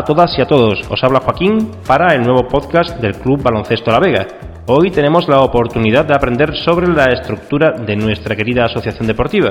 [0.00, 3.90] A todas y a todos, os habla Joaquín para el nuevo podcast del Club Baloncesto
[3.90, 4.26] La Vega.
[4.66, 9.50] Hoy tenemos la oportunidad de aprender sobre la estructura de nuestra querida asociación deportiva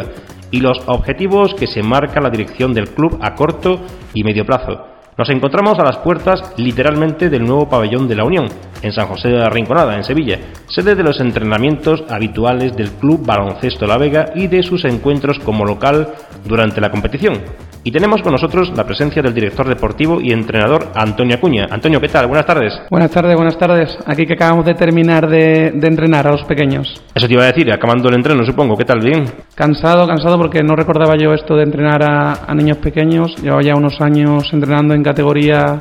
[0.49, 3.79] y los objetivos que se marca la dirección del club a corto
[4.15, 4.87] y medio plazo.
[5.19, 8.47] Nos encontramos a las puertas literalmente del nuevo pabellón de la Unión,
[8.81, 13.23] en San José de la Rinconada, en Sevilla, sede de los entrenamientos habituales del Club
[13.23, 16.07] Baloncesto La Vega y de sus encuentros como local
[16.43, 17.39] durante la competición.
[17.83, 21.67] Y tenemos con nosotros la presencia del director deportivo y entrenador Antonio Acuña.
[21.69, 22.27] Antonio, ¿qué tal?
[22.27, 22.73] Buenas tardes.
[22.89, 23.97] Buenas tardes, buenas tardes.
[24.05, 27.01] Aquí que acabamos de terminar de, de entrenar a los pequeños.
[27.15, 28.75] Eso te iba a decir, acabando el entreno, supongo.
[28.75, 28.99] ¿Qué tal?
[28.99, 29.23] ¿Bien?
[29.55, 33.35] Cansado, cansado porque no recordaba yo esto de entrenar a, a niños pequeños.
[33.41, 35.79] Llevaba ya unos años entrenando en categoría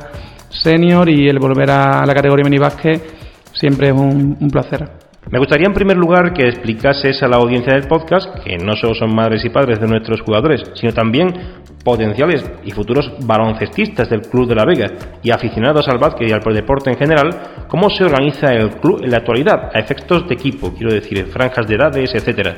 [0.49, 2.59] senior y el volver a la categoría mini
[3.53, 4.89] siempre es un, un placer.
[5.31, 8.95] Me gustaría en primer lugar que explicases a la audiencia del podcast que no solo
[8.95, 14.47] son madres y padres de nuestros jugadores, sino también potenciales y futuros baloncestistas del Club
[14.47, 14.87] de la Vega
[15.23, 17.29] y aficionados al básquet y al deporte en general,
[17.67, 21.67] cómo se organiza el club en la actualidad a efectos de equipo, quiero decir, franjas
[21.67, 22.55] de edades, etcétera.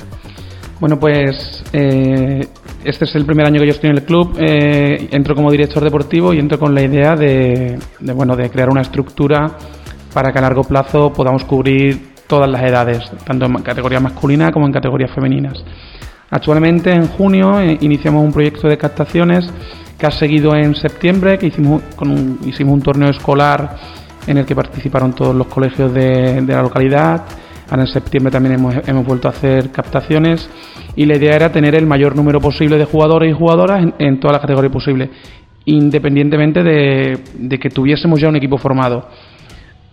[0.80, 2.42] Bueno, pues eh,
[2.84, 4.36] este es el primer año que yo estoy en el club.
[4.40, 8.70] Eh, entro como director deportivo y entro con la idea de, de, bueno, de crear
[8.70, 9.58] una estructura
[10.12, 14.66] para que a largo plazo podamos cubrir todas las edades, tanto en categoría masculina como
[14.66, 15.64] en categorías femeninas.
[16.32, 19.52] Actualmente, en junio, eh, iniciamos un proyecto de captaciones
[19.98, 23.76] que ha seguido en septiembre, que hicimos, con un, hicimos un torneo escolar
[24.26, 27.26] en el que participaron todos los colegios de, la localidad.
[27.70, 30.50] Ahora en septiembre también hemos, hemos, vuelto a hacer captaciones
[30.96, 34.20] y la idea era tener el mayor número posible de jugadores y jugadoras en, en
[34.20, 35.10] todas las categorías posibles,
[35.66, 39.06] independientemente de, de que tuviésemos ya un equipo formado.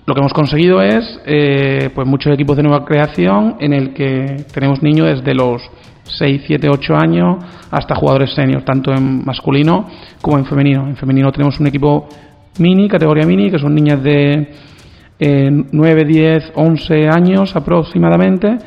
[0.07, 4.45] Lo que hemos conseguido es eh, pues muchos equipos de nueva creación en el que
[4.55, 5.61] tenemos niños desde los
[6.09, 7.37] 6, 7, 8 años
[7.71, 9.87] hasta jugadores senior, tanto en masculino
[10.21, 10.89] como en femenino.
[10.89, 12.09] En femenino tenemos un equipo
[12.59, 14.53] mini, categoría mini, que son niñas de
[15.19, 18.59] eh, 9, 10, 11 años aproximadamente.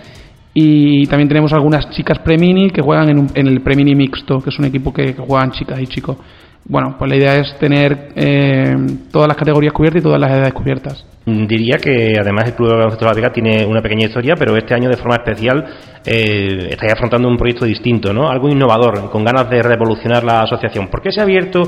[0.53, 4.50] Y también tenemos algunas chicas pre-mini que juegan en, un, en el pre-mini mixto, que
[4.50, 6.18] es un equipo que, que juegan chicas y chicos.
[6.66, 8.76] Bueno, pues la idea es tener eh,
[9.12, 11.06] todas las categorías cubiertas y todas las edades cubiertas.
[11.26, 14.56] Diría que además el Club de Baloncesto de la Vega tiene una pequeña historia, pero
[14.58, 15.64] este año de forma especial
[16.06, 18.30] eh, estáis afrontando un proyecto distinto, ¿no?
[18.30, 20.88] Algo innovador, con ganas de revolucionar la asociación.
[20.88, 21.62] ¿Por qué se ha abierto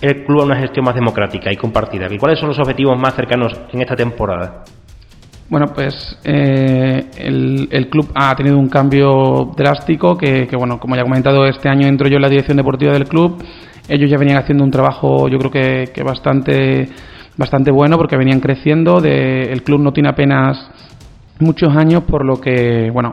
[0.00, 2.06] el club a una gestión más democrática y compartida?
[2.10, 4.64] ¿Y cuáles son los objetivos más cercanos en esta temporada?
[5.48, 10.94] Bueno, pues eh, el, el, club ha tenido un cambio drástico que, que, bueno, como
[10.94, 13.42] ya he comentado, este año entro yo en la dirección deportiva del club.
[13.88, 16.88] Ellos ya venían haciendo un trabajo, yo creo que, que bastante
[17.38, 19.00] bastante bueno porque venían creciendo.
[19.00, 20.70] De, el club no tiene apenas
[21.38, 23.12] muchos años, por lo que, bueno,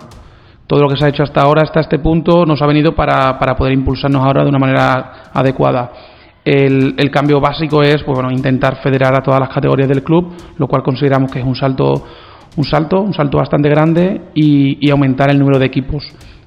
[0.68, 3.40] todo lo que se ha hecho hasta ahora, hasta este punto, nos ha venido para,
[3.40, 5.92] para poder impulsarnos ahora de una manera adecuada.
[6.44, 10.68] El, cambio básico es pues, bueno, intentar federar a todas las categorías del club, lo
[10.68, 12.06] cual consideramos que es un salto,
[12.58, 16.04] un salto, un salto bastante grande y aumentar el número de equipos.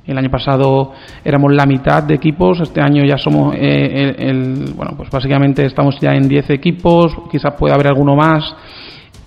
[0.08, 0.92] El año pasado
[1.22, 6.00] éramos la mitad de equipos, este año ya somos, eh, el, bueno, pues básicamente estamos
[6.00, 8.56] ya en 10 equipos, quizás pueda haber alguno más.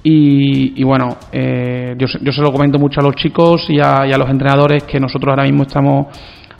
[0.02, 4.08] Y, y bueno, eh, yo, yo, se lo comento mucho a los chicos y a,
[4.08, 6.08] y a, los entrenadores que nosotros ahora mismo estamos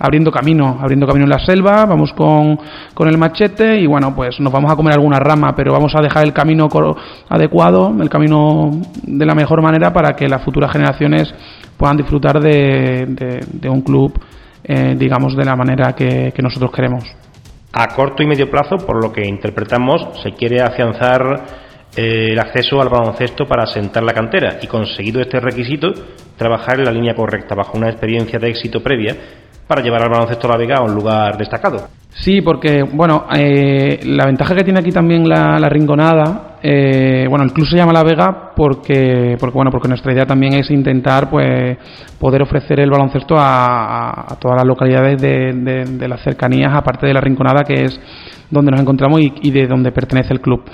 [0.02, 2.58] abriendo camino, abriendo camino en la selva, vamos con,
[2.94, 6.02] con el machete y bueno, pues nos vamos a comer alguna rama, pero vamos a
[6.02, 6.68] dejar el camino
[7.30, 8.72] adecuado, el camino
[9.04, 11.32] de la mejor manera para que las futuras generaciones
[11.78, 13.06] puedan disfrutar de,
[13.52, 14.20] de, un club,
[14.64, 17.04] eh, digamos, de la manera que, que nosotros queremos.
[17.74, 21.22] A corto y medio plazo, por lo que interpretamos, se quiere afianzar
[21.96, 25.92] eh, el acceso al baloncesto para asentar la cantera y conseguido este requisito,
[26.38, 29.16] trabajar en la línea correcta bajo una experiencia de éxito previa
[29.72, 31.88] para llevar al baloncesto a la Vega a un lugar destacado.
[32.10, 37.46] Sí, porque bueno, eh, la ventaja que tiene aquí también la, la Rinconada, eh, bueno,
[37.54, 41.78] club se llama La Vega porque, porque bueno, porque nuestra idea también es intentar pues
[42.20, 47.64] poder ofrecer el baloncesto a, todas las localidades de, las cercanías, aparte de la Rinconada,
[47.64, 47.98] que es
[48.50, 50.66] donde nos encontramos y, y de donde pertenece el club.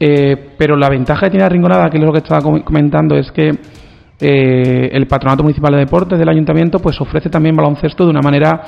[0.00, 3.30] Eh, pero la ventaja que tiene la Rinconada, que es lo que estaba comentando, es
[3.30, 3.52] que
[4.20, 8.62] eh, el Patronato Municipal de Deportes del Ayuntamiento pues ofrece también baloncesto de una manera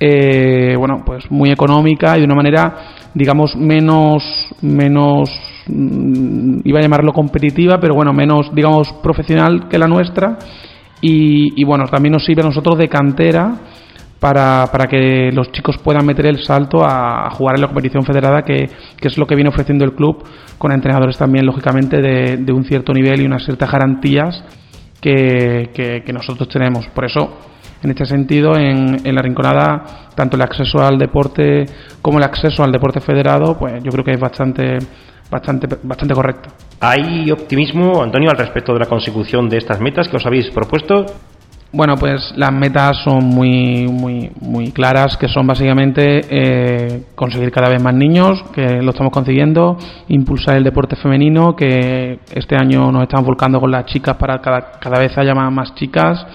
[0.00, 2.76] eh, bueno pues muy económica y de una manera
[3.14, 4.22] digamos menos
[4.62, 5.30] menos
[5.66, 10.38] mm, iba a llamarlo competitiva pero bueno menos digamos profesional que la nuestra.
[11.00, 13.54] Y, bueno también nos sirve a nosotros de cantera
[14.18, 18.02] para, para, que los chicos puedan meter el salto a, a jugar en la competición
[18.02, 18.68] federada, que,
[19.00, 20.24] que, es lo que viene ofreciendo el club,
[20.58, 24.42] con entrenadores también, lógicamente, de, de un cierto nivel y unas ciertas garantías
[25.00, 26.86] que, que, que nosotros tenemos.
[26.88, 27.38] Por eso
[27.82, 31.64] en este sentido, en, en, la Rinconada, tanto el acceso al deporte
[32.02, 34.78] como el acceso al deporte federado, pues yo creo que es bastante,
[35.30, 36.50] bastante, bastante correcto.
[36.80, 41.06] ¿Hay optimismo, Antonio, al respecto de la consecución de estas metas que os habéis propuesto?
[41.70, 47.68] Bueno, pues las metas son muy, muy, muy claras, que son básicamente eh, conseguir cada
[47.68, 49.76] vez más niños, que lo estamos consiguiendo,
[50.08, 54.78] impulsar el deporte femenino, que este año nos estamos volcando con las chicas para cada,
[54.80, 56.26] cada vez haya más, chicas,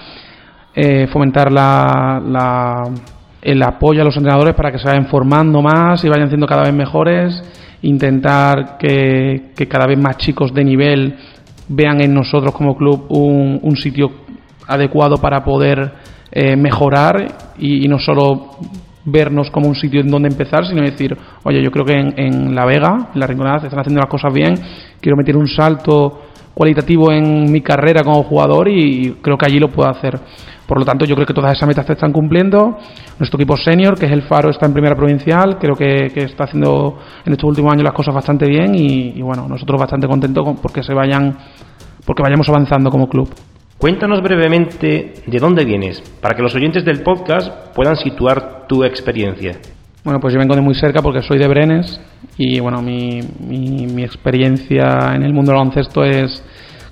[0.72, 2.84] eh, fomentar la, la,
[3.42, 6.62] el apoyo a los entrenadores para que se vayan formando más y vayan siendo cada
[6.62, 7.42] vez mejores,
[7.82, 11.16] intentar que, que cada vez más chicos de nivel
[11.66, 14.23] vean en nosotros como club un, un sitio
[14.66, 15.92] adecuado para poder
[16.30, 18.56] eh, mejorar y, no solo
[19.04, 22.64] vernos como un sitio en donde empezar, sino decir, oye, yo creo que en, La
[22.64, 24.54] Vega, en la Rinconada, se están haciendo las cosas bien,
[25.00, 26.22] quiero meter un salto
[26.54, 30.18] cualitativo en mi carrera como jugador y creo que allí lo puedo hacer.
[30.66, 32.78] Por lo tanto, yo creo que todas esas metas se están cumpliendo.
[33.18, 35.58] Nuestro equipo senior, que es el Faro, está en primera provincial.
[35.58, 39.46] Creo que, está haciendo en estos últimos años las cosas bastante bien y, y bueno,
[39.46, 41.36] nosotros bastante contentos porque se vayan,
[42.06, 43.28] porque vayamos avanzando como club.
[43.78, 49.58] Cuéntanos brevemente de dónde vienes, para que los oyentes del podcast puedan situar tu experiencia.
[50.04, 52.00] Bueno, pues yo vengo de muy cerca porque soy de Brenes
[52.38, 56.42] y bueno, mi, mi, experiencia en el mundo del baloncesto es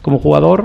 [0.02, 0.64] como jugador,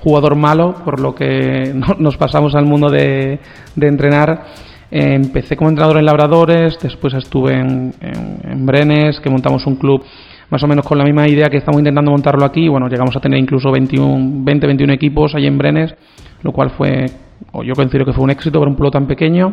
[0.00, 3.38] jugador malo, por lo que nos pasamos al mundo de,
[3.80, 4.46] entrenar.
[4.90, 10.02] empecé como entrenador en Labradores, después estuve en, en Brenes, que montamos un club
[10.50, 12.68] más o menos con la misma idea que estamos intentando montarlo aquí.
[12.68, 15.94] Bueno, llegamos a tener incluso 21, 20, 21 equipos allí en Brenes,
[16.42, 17.06] lo cual fue,
[17.52, 19.52] o yo considero que fue un éxito para un pueblo tan pequeño.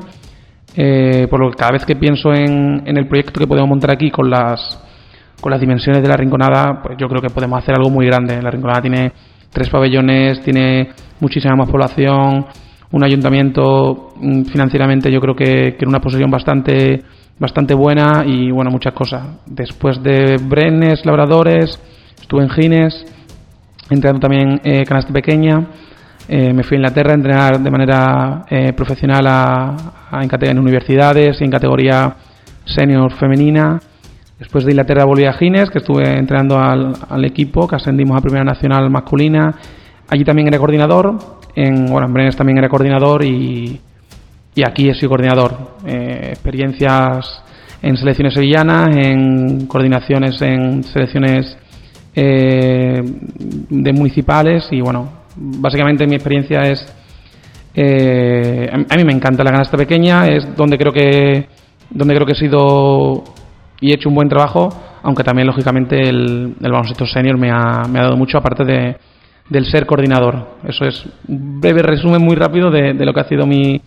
[0.78, 3.92] Eh, por lo que cada vez que pienso en, en, el proyecto que podemos montar
[3.92, 4.82] aquí con las,
[5.40, 8.42] con las dimensiones de la Rinconada, pues yo creo que podemos hacer algo muy grande.
[8.42, 9.12] La Rinconada tiene
[9.52, 10.90] tres pabellones, tiene
[11.22, 12.46] muchísima más población,
[12.92, 17.04] un ayuntamiento mm, financieramente yo creo que, que en una posición bastante
[17.40, 19.28] bastante buena y bueno, muchas cosas.
[19.46, 21.80] Después de Brenes, Labradores,
[22.20, 23.06] estuve en Gines,
[23.90, 25.68] entrenando también eh, canasta pequeña.
[26.28, 29.76] Eh, me fui a Inglaterra a entrenar de manera eh, profesional a,
[30.12, 32.16] en, universidades y en categoría
[32.66, 33.80] senior femenina.
[34.40, 38.22] Después de Inglaterra volví a Gines, que estuve entrenando al, al, equipo, que ascendimos a
[38.22, 39.54] Primera Nacional masculina.
[40.10, 41.16] Allí también era coordinador.
[41.56, 43.80] En, bueno, en Brenes también era coordinador y,
[44.56, 45.76] y aquí sido coordinador.
[45.86, 47.44] Eh, experiencias
[47.82, 51.58] en selecciones sevillanas, en coordinaciones en selecciones
[52.16, 56.86] eh, de municipales y bueno, básicamente mi experiencia es
[57.76, 61.48] eh, a mí me encanta la canasta pequeña, es donde creo que
[61.90, 63.24] donde creo que he sido
[63.82, 64.70] y he hecho un buen trabajo,
[65.04, 68.96] aunque también lógicamente el, el baloncesto senior me ha, me ha dado mucho aparte de,
[69.50, 70.56] del ser coordinador.
[70.66, 73.82] Eso es un breve resumen muy rápido de, de lo que ha sido mi,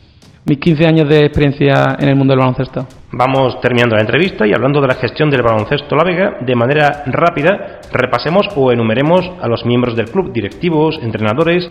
[0.49, 2.87] mis 15 años de experiencia en el mundo del baloncesto.
[3.13, 7.05] Vamos terminando la entrevista y hablando de la gestión del baloncesto La Vega, de manera
[7.07, 11.71] rápida, repasemos o enumeremos a los miembros del club, directivos, entrenadores.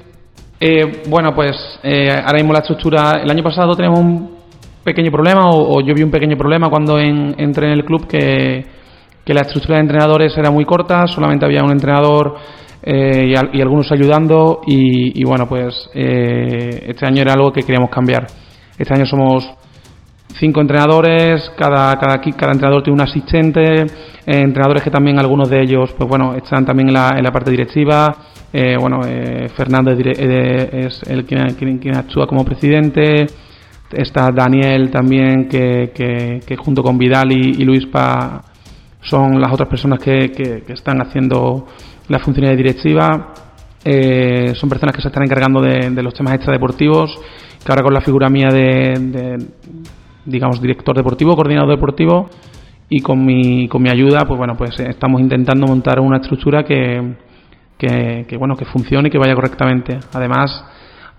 [0.60, 4.38] Eh, bueno, pues eh, ahora mismo la estructura, el año pasado tenemos un
[4.84, 8.66] pequeño problema, o, yo vi un pequeño problema cuando entré en el club, que,
[9.26, 12.36] que, la estructura de entrenadores era muy corta, solamente había un entrenador
[12.82, 18.28] eh, y, algunos ayudando, y, y bueno, pues este año era algo que queríamos cambiar.
[18.78, 19.44] Este año somos
[20.40, 23.86] cinco entrenadores, cada, cada, cada entrenador tiene un asistente, eh,
[24.26, 27.50] entrenadores que también algunos de ellos, pues bueno, están también en la, en la parte
[27.50, 28.16] directiva.
[28.54, 33.26] Eh, bueno, eh, Fernando es el quien, quien, actúa como presidente.
[33.92, 35.92] Está Daniel también, que,
[36.46, 38.44] que, junto con Vidal y, Luis Pa
[39.02, 41.68] son las otras personas que, que, están haciendo
[42.10, 43.34] la funciones de directiva.
[44.54, 47.18] son personas que se están encargando de los temas extradeportivos
[47.64, 49.38] que ahora con la figura mía de,
[50.26, 52.30] digamos, director deportivo, coordinador deportivo,
[52.90, 56.64] y con mi, con mi ayuda, pues bueno, pues eh, estamos intentando montar una estructura
[56.64, 57.16] que,
[57.78, 60.00] que, bueno, que funcione y que vaya correctamente.
[60.14, 60.64] Además,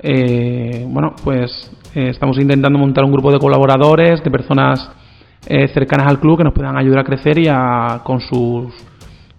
[0.01, 4.91] eh, bueno, pues eh, estamos intentando montar un grupo de colaboradores, de personas
[5.73, 8.75] cercanas al club que nos puedan ayudar a crecer y a, con sus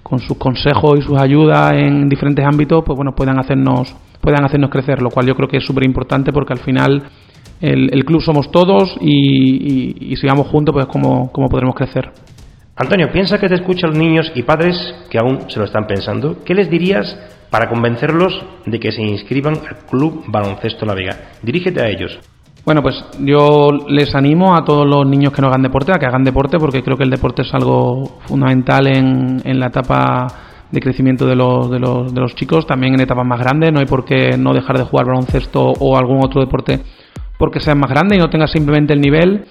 [0.01, 4.69] con sus consejos y sus ayudas en diferentes ámbitos, pues bueno, puedan hacernos puedan hacernos
[4.69, 7.03] crecer, lo cual yo creo que es súper importante porque al final
[7.61, 12.11] el, club somos todos y, si vamos juntos, pues cómo, cómo podremos crecer.
[12.75, 14.77] Antonio, piensa que te escuchan los niños y padres
[15.09, 16.37] que aún se lo están pensando.
[16.45, 17.17] ¿Qué les dirías
[17.49, 21.17] para convencerlos de que se inscriban al Club Baloncesto La Vega?
[21.43, 22.17] Dirígete a ellos.
[22.63, 26.05] Bueno, pues yo les animo a todos los niños que no hagan deporte a que
[26.05, 30.27] hagan deporte porque creo que el deporte es algo fundamental en, en la etapa
[30.71, 33.71] de crecimiento de los, de, los, de los chicos, también en etapas más grandes.
[33.71, 36.79] No hay por qué no dejar de jugar baloncesto o algún otro deporte
[37.39, 39.45] porque seas más grande y no tengas simplemente el nivel.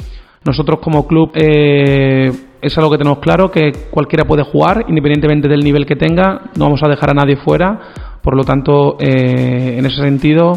[0.45, 5.61] Nosotros como club eh, es algo que tenemos claro, que cualquiera puede jugar, independientemente del
[5.61, 7.81] nivel que tenga, no vamos a dejar a nadie fuera,
[8.23, 10.53] por lo tanto, eh, en ese sentido,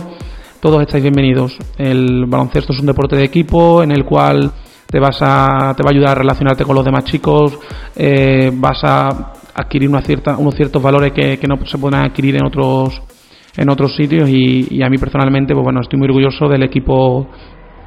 [0.60, 1.58] todos estáis bienvenidos.
[1.78, 4.52] El baloncesto es un deporte de equipo en el cual
[4.86, 7.58] te vas a, te va a ayudar a relacionarte con los demás chicos,
[7.96, 12.36] eh, vas a adquirir una cierta, unos ciertos valores que, que, no se pueden adquirir
[12.36, 13.02] en otros
[13.58, 17.28] en otros sitios y, y, a mí personalmente pues bueno estoy muy orgulloso del equipo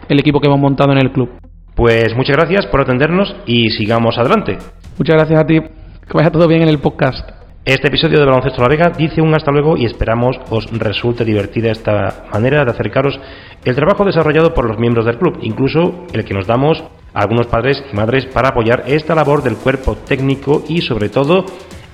[0.08, 1.30] el equipo que hemos montado en el club.
[1.74, 4.58] Pues muchas gracias por atendernos y sigamos adelante.
[4.98, 5.60] Muchas gracias a ti.
[5.60, 7.28] Que vaya todo bien en el podcast.
[7.64, 11.70] Este episodio de Baloncesto La Vega dice un hasta luego y esperamos os resulte divertida
[11.72, 13.18] esta manera de acercaros
[13.64, 17.82] el trabajo desarrollado por los miembros del club, incluso el que nos damos algunos padres
[17.90, 21.46] y madres para apoyar esta labor del cuerpo técnico y sobre todo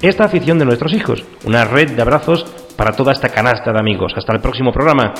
[0.03, 1.25] esta afición de nuestros hijos.
[1.45, 2.45] Una red de abrazos
[2.77, 4.15] para toda esta canasta de amigos.
[4.17, 5.13] Hasta el próximo programa.